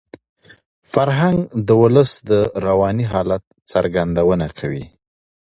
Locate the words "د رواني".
2.29-3.05